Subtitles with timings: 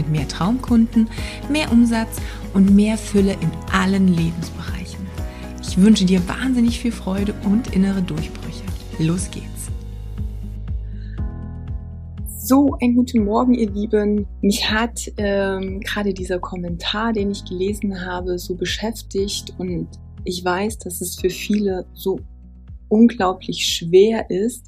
[0.00, 1.10] Mit mehr Traumkunden,
[1.50, 2.22] mehr Umsatz
[2.54, 5.06] und mehr Fülle in allen Lebensbereichen.
[5.60, 8.64] Ich wünsche dir wahnsinnig viel Freude und innere Durchbrüche.
[8.98, 9.70] Los geht's!
[12.38, 14.26] So, einen guten Morgen, ihr Lieben.
[14.40, 19.86] Mich hat ähm, gerade dieser Kommentar, den ich gelesen habe, so beschäftigt und
[20.24, 22.20] ich weiß, dass es für viele so
[22.88, 24.64] unglaublich schwer ist,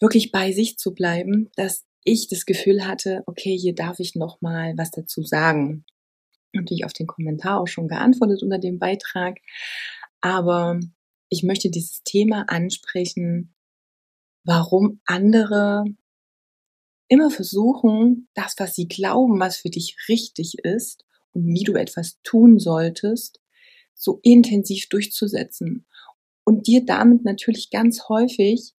[0.00, 4.40] wirklich bei sich zu bleiben, dass ich das Gefühl hatte, okay, hier darf ich noch
[4.40, 5.84] mal was dazu sagen.
[6.54, 9.38] Und ich auf den Kommentar auch schon geantwortet unter dem Beitrag,
[10.22, 10.80] aber
[11.28, 13.54] ich möchte dieses Thema ansprechen,
[14.44, 15.84] warum andere
[17.08, 22.20] immer versuchen, das, was sie glauben, was für dich richtig ist und wie du etwas
[22.22, 23.40] tun solltest,
[23.94, 25.86] so intensiv durchzusetzen
[26.44, 28.72] und dir damit natürlich ganz häufig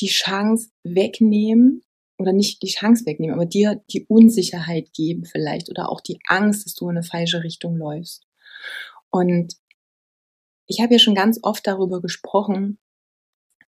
[0.00, 1.82] die Chance wegnehmen
[2.18, 6.66] oder nicht die Chance wegnehmen, aber dir die Unsicherheit geben vielleicht oder auch die Angst,
[6.66, 8.26] dass du in eine falsche Richtung läufst.
[9.10, 9.54] Und
[10.66, 12.78] ich habe ja schon ganz oft darüber gesprochen,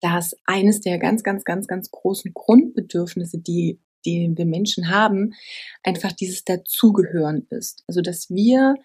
[0.01, 5.33] dass eines der ganz, ganz, ganz, ganz großen Grundbedürfnisse, die, die wir Menschen haben,
[5.81, 7.83] einfach dieses Dazugehören ist.
[7.87, 8.75] Also, dass wir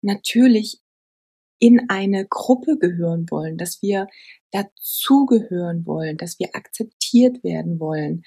[0.00, 0.80] natürlich
[1.58, 4.06] in eine Gruppe gehören wollen, dass wir
[4.52, 8.22] dazugehören wollen, dass wir akzeptiert werden wollen,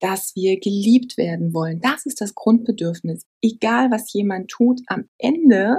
[0.00, 1.80] dass wir geliebt werden wollen.
[1.80, 3.26] Das ist das Grundbedürfnis.
[3.42, 5.78] Egal, was jemand tut, am Ende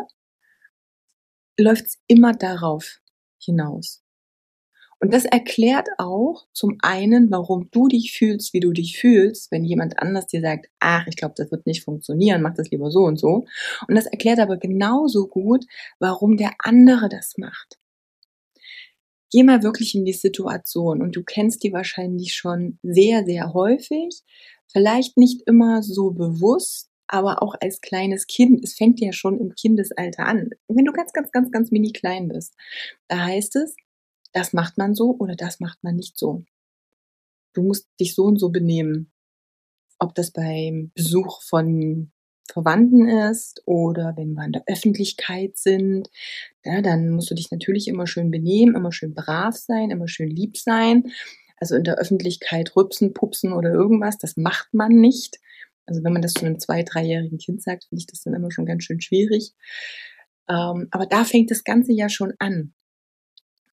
[1.59, 2.99] läuft es immer darauf
[3.41, 4.01] hinaus.
[5.01, 9.63] Und das erklärt auch zum einen, warum du dich fühlst, wie du dich fühlst, wenn
[9.63, 13.05] jemand anders dir sagt, ach, ich glaube, das wird nicht funktionieren, mach das lieber so
[13.05, 13.45] und so.
[13.87, 15.65] Und das erklärt aber genauso gut,
[15.99, 17.79] warum der andere das macht.
[19.31, 24.23] Geh mal wirklich in die Situation und du kennst die wahrscheinlich schon sehr, sehr häufig,
[24.71, 29.53] vielleicht nicht immer so bewusst, aber auch als kleines Kind, es fängt ja schon im
[29.55, 30.51] Kindesalter an.
[30.67, 32.55] Wenn du ganz, ganz, ganz, ganz mini klein bist,
[33.07, 33.75] da heißt es,
[34.31, 36.43] das macht man so oder das macht man nicht so.
[37.53, 39.11] Du musst dich so und so benehmen.
[39.97, 42.11] Ob das beim Besuch von
[42.51, 46.09] Verwandten ist oder wenn wir in der Öffentlichkeit sind,
[46.63, 50.29] ja, dann musst du dich natürlich immer schön benehmen, immer schön brav sein, immer schön
[50.29, 51.11] lieb sein.
[51.57, 55.39] Also in der Öffentlichkeit rüpsen, pupsen oder irgendwas, das macht man nicht.
[55.85, 58.51] Also wenn man das zu einem zwei-, dreijährigen Kind sagt, finde ich das dann immer
[58.51, 59.53] schon ganz schön schwierig.
[60.47, 62.73] Ähm, aber da fängt das Ganze ja schon an.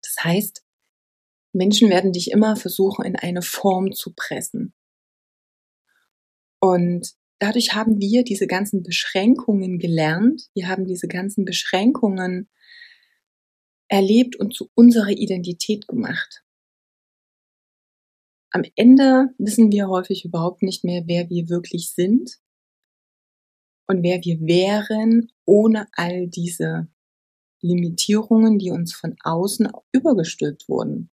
[0.03, 0.65] Das heißt,
[1.53, 4.75] Menschen werden dich immer versuchen, in eine Form zu pressen.
[6.61, 10.49] Und dadurch haben wir diese ganzen Beschränkungen gelernt.
[10.55, 12.49] Wir haben diese ganzen Beschränkungen
[13.89, 16.43] erlebt und zu unserer Identität gemacht.
[18.51, 22.39] Am Ende wissen wir häufig überhaupt nicht mehr, wer wir wirklich sind
[23.87, 26.89] und wer wir wären ohne all diese
[27.61, 31.11] Limitierungen, die uns von außen übergestülpt wurden,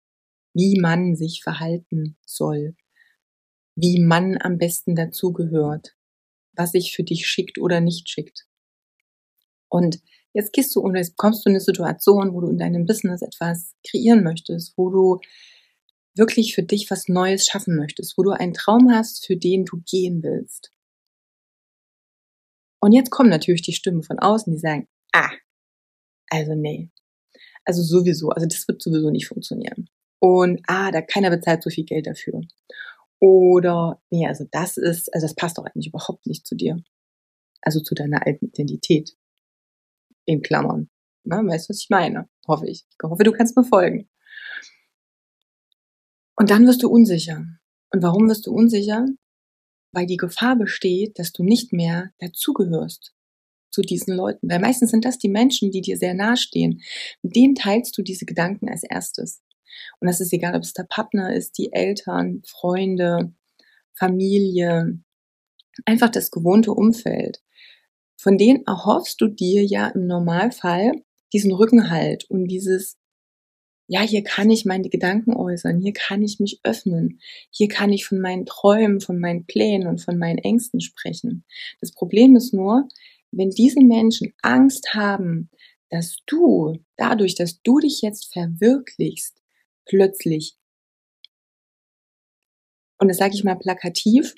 [0.53, 2.75] wie man sich verhalten soll,
[3.75, 5.96] wie man am besten dazugehört,
[6.57, 8.45] was sich für dich schickt oder nicht schickt.
[9.69, 9.99] Und
[10.33, 13.21] jetzt gehst du und jetzt kommst du in eine Situation, wo du in deinem Business
[13.21, 15.19] etwas kreieren möchtest, wo du
[16.15, 19.81] wirklich für dich was Neues schaffen möchtest, wo du einen Traum hast, für den du
[19.85, 20.71] gehen willst.
[22.79, 25.31] Und jetzt kommen natürlich die Stimmen von außen, die sagen, ah,
[26.29, 26.89] also nee.
[27.65, 29.89] Also sowieso, also das wird sowieso nicht funktionieren.
[30.19, 32.41] Und ah, da keiner bezahlt so viel Geld dafür.
[33.19, 36.83] Oder nee, also das ist, also das passt doch eigentlich überhaupt nicht zu dir.
[37.61, 39.17] Also zu deiner alten Identität.
[40.25, 40.89] In Klammern.
[41.23, 42.29] Na, weißt du, was ich meine?
[42.47, 42.85] Hoffe ich.
[42.89, 44.09] Ich hoffe, du kannst mir folgen.
[46.35, 47.45] Und dann wirst du unsicher.
[47.91, 49.05] Und warum wirst du unsicher?
[49.91, 53.13] Weil die Gefahr besteht, dass du nicht mehr dazugehörst
[53.71, 54.49] zu diesen Leuten.
[54.49, 56.81] Weil meistens sind das die Menschen, die dir sehr nahestehen.
[57.23, 59.41] Mit denen teilst du diese Gedanken als erstes.
[59.99, 63.33] Und das ist egal, ob es der Partner ist, die Eltern, Freunde,
[63.93, 64.99] Familie,
[65.85, 67.41] einfach das gewohnte Umfeld.
[68.19, 70.91] Von denen erhoffst du dir ja im Normalfall
[71.33, 72.97] diesen Rückenhalt und dieses
[73.89, 77.19] ja, hier kann ich meine Gedanken äußern, hier kann ich mich öffnen,
[77.49, 81.45] hier kann ich von meinen Träumen, von meinen Plänen und von meinen Ängsten sprechen.
[81.79, 82.87] Das Problem ist nur,
[83.31, 85.49] wenn diese Menschen Angst haben,
[85.89, 89.36] dass du dadurch, dass du dich jetzt verwirklichst,
[89.87, 90.57] plötzlich,
[92.99, 94.33] und das sage ich mal plakativ,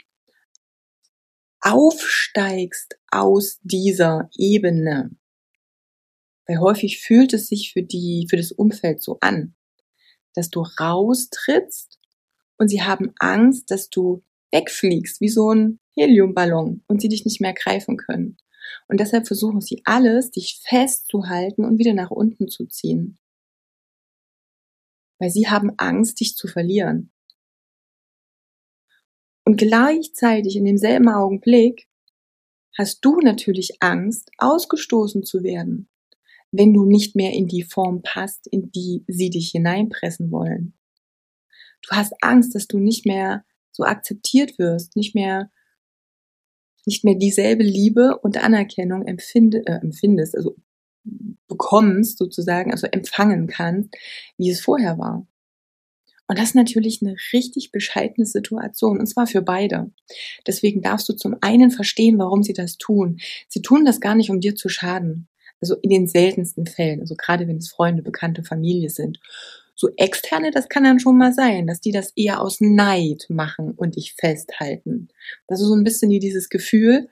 [1.61, 5.11] aufsteigst aus dieser Ebene,
[6.47, 9.55] weil häufig fühlt es sich für die, für das Umfeld so an,
[10.33, 11.99] dass du raustrittst
[12.57, 17.41] und sie haben Angst, dass du wegfliegst, wie so ein Heliumballon und sie dich nicht
[17.41, 18.37] mehr greifen können.
[18.87, 23.17] Und deshalb versuchen sie alles, dich festzuhalten und wieder nach unten zu ziehen.
[25.19, 27.11] Weil sie haben Angst, dich zu verlieren.
[29.45, 31.87] Und gleichzeitig in demselben Augenblick
[32.77, 35.89] hast du natürlich Angst, ausgestoßen zu werden
[36.51, 40.73] wenn du nicht mehr in die Form passt, in die sie dich hineinpressen wollen.
[41.81, 45.51] Du hast Angst, dass du nicht mehr so akzeptiert wirst, nicht mehr
[46.85, 50.55] nicht mehr dieselbe Liebe und Anerkennung empfinde, äh, empfindest, also
[51.47, 53.95] bekommst sozusagen, also empfangen kannst,
[54.37, 55.25] wie es vorher war.
[56.29, 59.89] Und das ist natürlich eine richtig bescheidene Situation, und zwar für beide.
[60.45, 63.19] Deswegen darfst du zum einen verstehen, warum sie das tun.
[63.47, 65.27] Sie tun das gar nicht, um dir zu schaden.
[65.59, 69.19] Also in den seltensten Fällen, also gerade wenn es Freunde, Bekannte, Familie sind.
[69.75, 73.71] So externe, das kann dann schon mal sein, dass die das eher aus Neid machen
[73.71, 75.09] und dich festhalten.
[75.47, 77.09] Das ist so ein bisschen wie dieses Gefühl,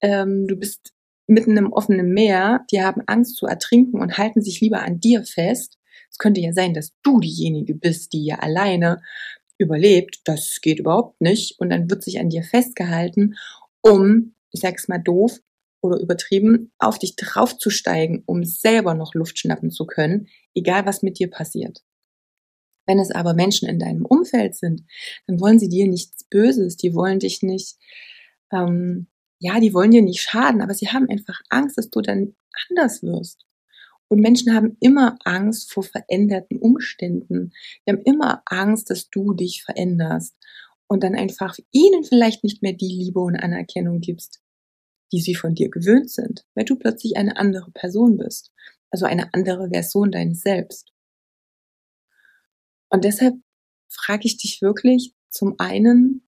[0.00, 0.94] ähm, du bist
[1.26, 5.24] mitten im offenen Meer, die haben Angst zu ertrinken und halten sich lieber an dir
[5.24, 5.78] fest.
[6.10, 9.02] Es könnte ja sein, dass du diejenige bist, die ja alleine
[9.58, 10.20] überlebt.
[10.24, 11.58] Das geht überhaupt nicht.
[11.58, 13.34] Und dann wird sich an dir festgehalten,
[13.80, 15.40] um, ich sag's mal doof,
[15.82, 21.18] oder übertrieben, auf dich draufzusteigen, um selber noch Luft schnappen zu können, egal was mit
[21.18, 21.84] dir passiert.
[22.86, 24.84] Wenn es aber Menschen in deinem Umfeld sind,
[25.26, 27.76] dann wollen sie dir nichts Böses, die wollen dich nicht,
[28.52, 32.34] ähm, ja, die wollen dir nicht schaden, aber sie haben einfach Angst, dass du dann
[32.70, 33.46] anders wirst.
[34.08, 37.52] Und Menschen haben immer Angst vor veränderten Umständen.
[37.86, 40.36] Die haben immer Angst, dass du dich veränderst
[40.86, 44.40] und dann einfach ihnen vielleicht nicht mehr die Liebe und Anerkennung gibst,
[45.12, 48.52] die sie von dir gewöhnt sind, weil du plötzlich eine andere Person bist,
[48.90, 50.92] also eine andere Version deines Selbst.
[52.88, 53.34] Und deshalb
[53.88, 56.25] frage ich dich wirklich zum einen,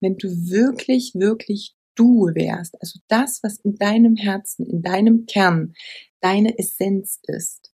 [0.00, 5.74] wenn du wirklich, wirklich du wärst, also das, was in deinem Herzen, in deinem Kern
[6.20, 7.72] deine Essenz ist,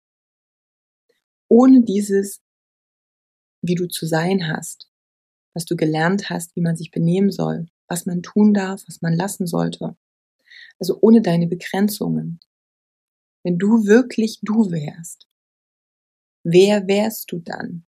[1.48, 2.42] ohne dieses,
[3.62, 4.90] wie du zu sein hast,
[5.54, 9.14] was du gelernt hast, wie man sich benehmen soll, was man tun darf, was man
[9.14, 9.96] lassen sollte.
[10.78, 12.40] Also ohne deine Begrenzungen.
[13.42, 15.28] Wenn du wirklich du wärst,
[16.44, 17.86] wer wärst du dann?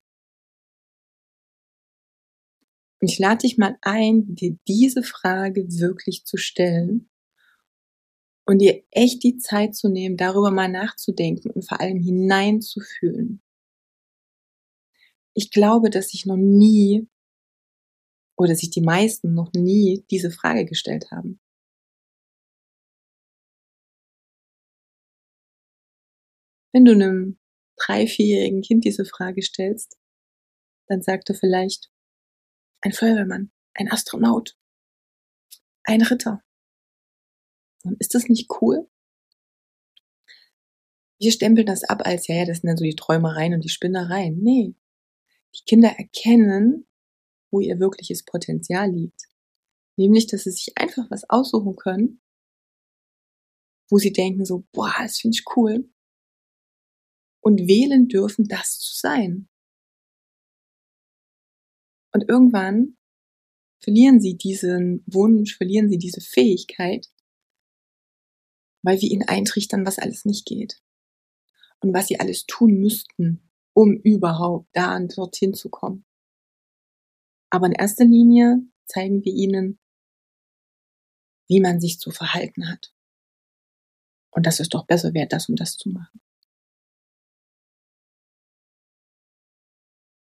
[3.01, 7.09] Und ich lade dich mal ein, dir diese Frage wirklich zu stellen
[8.45, 13.41] und dir echt die Zeit zu nehmen, darüber mal nachzudenken und vor allem hineinzufühlen.
[15.33, 17.07] Ich glaube, dass ich noch nie
[18.37, 21.39] oder sich die meisten noch nie diese Frage gestellt haben.
[26.73, 27.37] Wenn du einem
[27.77, 29.97] drei, vierjährigen Kind diese Frage stellst,
[30.87, 31.90] dann sagt er vielleicht
[32.81, 34.57] ein Feuerwehrmann, ein Astronaut,
[35.83, 36.43] ein Ritter.
[37.83, 38.89] Und ist das nicht cool?
[41.19, 43.69] Wir stempeln das ab als, ja, ja, das sind dann so die Träumereien und die
[43.69, 44.41] Spinnereien.
[44.41, 44.75] Nee.
[45.55, 46.87] Die Kinder erkennen,
[47.51, 49.27] wo ihr wirkliches Potenzial liegt.
[49.97, 52.21] Nämlich, dass sie sich einfach was aussuchen können,
[53.89, 55.91] wo sie denken so, boah, das finde ich cool.
[57.43, 59.50] Und wählen dürfen, das zu sein.
[62.13, 62.97] Und irgendwann
[63.79, 67.07] verlieren sie diesen Wunsch, verlieren sie diese Fähigkeit,
[68.83, 70.81] weil wir ihnen eintrichtern, was alles nicht geht.
[71.79, 76.05] Und was sie alles tun müssten, um überhaupt da und dorthin zu kommen.
[77.49, 79.79] Aber in erster Linie zeigen wir ihnen,
[81.47, 82.93] wie man sich zu verhalten hat.
[84.29, 86.21] Und dass es doch besser wäre, das und das zu machen.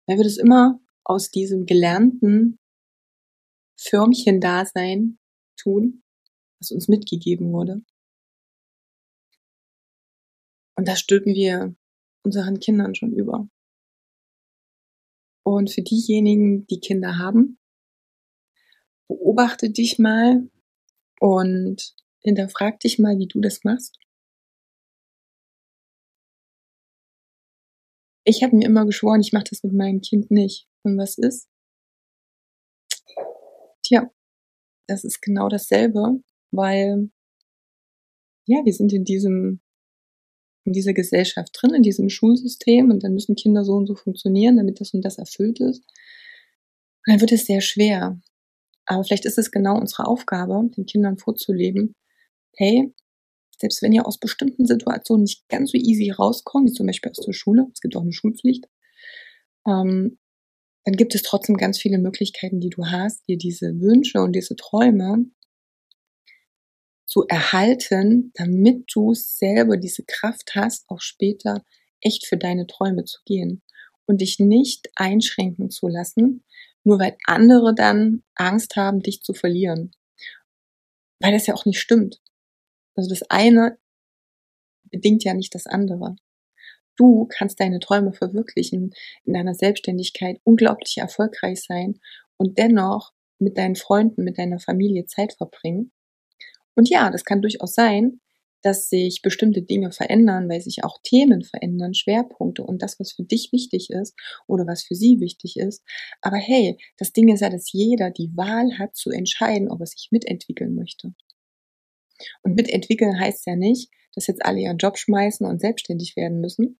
[0.06, 2.58] Weil wir das immer aus diesem gelernten
[3.80, 5.18] Förmchen-Dasein
[5.56, 6.02] tun,
[6.60, 7.82] was uns mitgegeben wurde.
[10.76, 11.74] Und das stülpen wir
[12.24, 13.48] unseren Kindern schon über.
[15.44, 17.58] Und für diejenigen, die Kinder haben,
[19.08, 20.48] beobachte dich mal
[21.20, 23.98] und hinterfrag dich mal, wie du das machst.
[28.24, 30.68] Ich habe mir immer geschworen, ich mache das mit meinem Kind nicht.
[30.88, 31.48] Und was ist?
[33.82, 34.10] Tja,
[34.86, 37.10] das ist genau dasselbe, weil
[38.46, 39.60] ja, wir sind in diesem
[40.64, 44.58] in dieser Gesellschaft drin, in diesem Schulsystem und dann müssen Kinder so und so funktionieren,
[44.58, 45.80] damit das und das erfüllt ist.
[45.80, 48.20] Und dann wird es sehr schwer.
[48.84, 51.94] Aber vielleicht ist es genau unsere Aufgabe, den Kindern vorzuleben,
[52.56, 52.92] hey,
[53.58, 57.24] selbst wenn ihr aus bestimmten Situationen nicht ganz so easy rauskommt, wie zum Beispiel aus
[57.24, 58.66] der Schule, es gibt auch eine Schulpflicht,
[59.66, 60.18] ähm,
[60.88, 64.56] dann gibt es trotzdem ganz viele Möglichkeiten, die du hast, dir diese Wünsche und diese
[64.56, 65.26] Träume
[67.04, 71.62] zu erhalten, damit du selber diese Kraft hast, auch später
[72.00, 73.60] echt für deine Träume zu gehen
[74.06, 76.42] und dich nicht einschränken zu lassen,
[76.84, 79.90] nur weil andere dann Angst haben, dich zu verlieren.
[81.20, 82.22] Weil das ja auch nicht stimmt.
[82.94, 83.76] Also das eine
[84.84, 86.16] bedingt ja nicht das andere.
[86.98, 88.92] Du kannst deine Träume verwirklichen,
[89.24, 92.00] in deiner Selbstständigkeit unglaublich erfolgreich sein
[92.36, 95.92] und dennoch mit deinen Freunden, mit deiner Familie Zeit verbringen.
[96.74, 98.20] Und ja, das kann durchaus sein,
[98.62, 103.22] dass sich bestimmte Dinge verändern, weil sich auch Themen verändern, Schwerpunkte und das, was für
[103.22, 104.16] dich wichtig ist
[104.48, 105.84] oder was für sie wichtig ist.
[106.20, 109.86] Aber hey, das Ding ist ja, dass jeder die Wahl hat zu entscheiden, ob er
[109.86, 111.14] sich mitentwickeln möchte.
[112.42, 116.78] Und mitentwickeln heißt ja nicht, dass jetzt alle ihren Job schmeißen und selbstständig werden müssen.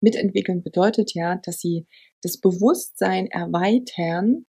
[0.00, 1.86] Mitentwickeln bedeutet ja, dass sie
[2.22, 4.46] das Bewusstsein erweitern,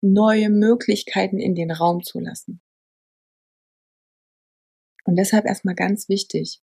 [0.00, 2.60] neue Möglichkeiten in den Raum zu lassen.
[5.04, 6.60] Und deshalb erstmal ganz wichtig,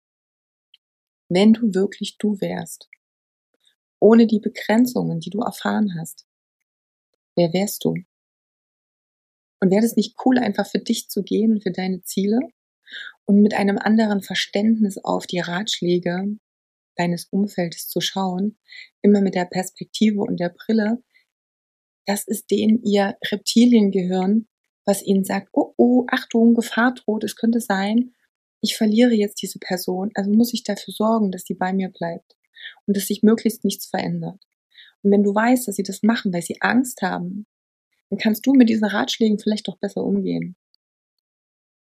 [1.29, 2.89] wenn du wirklich du wärst,
[4.01, 6.27] ohne die Begrenzungen, die du erfahren hast,
[7.37, 7.95] wer wärst du?
[9.61, 12.39] Und wäre es nicht cool, einfach für dich zu gehen, für deine Ziele
[13.25, 16.39] und mit einem anderen Verständnis auf die Ratschläge
[16.99, 18.59] deines Umfeldes zu schauen,
[19.03, 21.03] immer mit der Perspektive und der Brille,
[22.07, 24.49] das ist denen ihr Reptiliengehirn,
[24.85, 28.15] was ihnen sagt, oh, oh, Achtung, Gefahr droht, es könnte sein,
[28.61, 32.37] ich verliere jetzt diese Person, also muss ich dafür sorgen, dass die bei mir bleibt
[32.87, 34.43] und dass sich möglichst nichts verändert.
[35.03, 37.47] Und wenn du weißt, dass sie das machen, weil sie Angst haben,
[38.11, 40.57] dann kannst du mit diesen Ratschlägen vielleicht doch besser umgehen.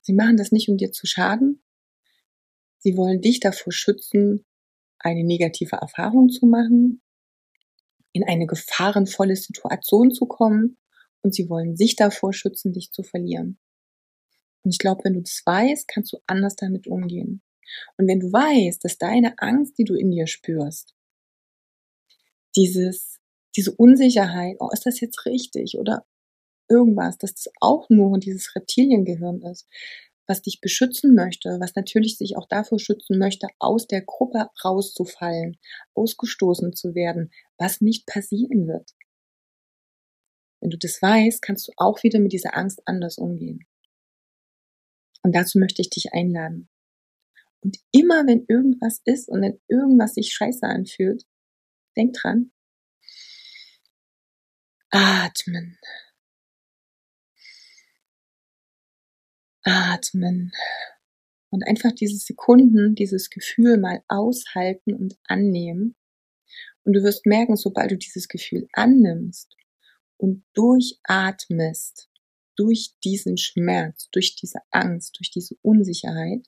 [0.03, 1.63] Sie machen das nicht, um dir zu schaden.
[2.79, 4.45] Sie wollen dich davor schützen,
[5.03, 7.03] eine negative Erfahrung zu machen,
[8.13, 10.79] in eine gefahrenvolle Situation zu kommen
[11.23, 13.59] und sie wollen sich davor schützen, dich zu verlieren.
[14.65, 17.43] Und ich glaube, wenn du das weißt, kannst du anders damit umgehen.
[17.97, 20.95] Und wenn du weißt, dass deine Angst, die du in dir spürst,
[22.55, 23.19] dieses,
[23.57, 26.05] diese Unsicherheit, oh, ist das jetzt richtig oder
[26.69, 29.67] irgendwas, dass das auch nur dieses Reptiliengehirn ist,
[30.33, 35.59] was dich beschützen möchte, was natürlich sich auch davor schützen möchte, aus der Gruppe rauszufallen,
[35.93, 38.93] ausgestoßen zu werden, was nicht passieren wird.
[40.61, 43.67] Wenn du das weißt, kannst du auch wieder mit dieser Angst anders umgehen.
[45.23, 46.71] Und dazu möchte ich dich einladen.
[47.61, 51.25] Und immer wenn irgendwas ist und wenn irgendwas sich scheiße anfühlt,
[51.95, 52.53] denk dran.
[54.89, 55.77] Atmen.
[59.65, 60.53] Atmen.
[61.51, 65.97] Und einfach diese Sekunden, dieses Gefühl mal aushalten und annehmen.
[66.85, 69.57] Und du wirst merken, sobald du dieses Gefühl annimmst
[70.17, 72.09] und durchatmest,
[72.57, 76.47] durch diesen Schmerz, durch diese Angst, durch diese Unsicherheit,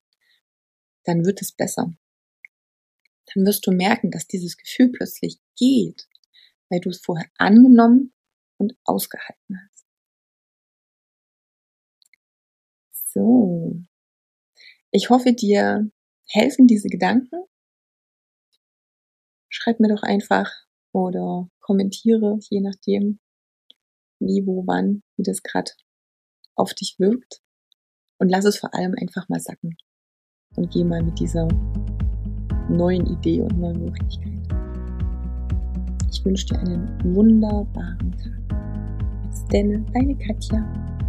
[1.05, 1.95] dann wird es besser.
[3.35, 6.09] Dann wirst du merken, dass dieses Gefühl plötzlich geht,
[6.69, 8.13] weil du es vorher angenommen
[8.59, 9.74] und ausgehalten hast.
[13.15, 13.81] So.
[14.91, 15.89] Ich hoffe, dir
[16.29, 17.45] helfen diese Gedanken.
[19.49, 20.51] Schreib mir doch einfach
[20.93, 23.21] oder kommentiere, je nachdem,
[24.19, 25.71] wie, wo, wann, wie das gerade
[26.57, 27.41] auf dich wirkt
[28.19, 29.77] und lass es vor allem einfach mal sacken
[30.57, 31.47] und geh mal mit dieser
[32.69, 34.33] neuen Idee und neuen Möglichkeit.
[36.11, 39.29] Ich wünsche dir einen wunderbaren Tag.
[39.29, 41.04] Bis denn, deine Katja.